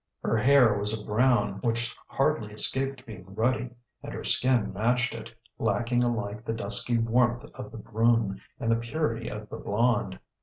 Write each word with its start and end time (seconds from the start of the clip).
Her 0.23 0.35
hair 0.35 0.75
was 0.79 0.99
a 0.99 1.05
brown 1.05 1.59
which 1.61 1.95
hardly 2.07 2.51
escaped 2.51 3.05
being 3.05 3.35
ruddy, 3.35 3.69
and 4.01 4.11
her 4.15 4.23
skin 4.23 4.73
matched 4.73 5.13
it, 5.13 5.29
lacking 5.59 6.03
alike 6.03 6.43
the 6.43 6.53
dusky 6.53 6.97
warmth 6.97 7.45
of 7.53 7.71
the 7.71 7.77
brune 7.77 8.41
and 8.59 8.71
the 8.71 8.77
purity 8.77 9.29
of 9.29 9.47
the 9.49 9.57
blonde. 9.57 10.17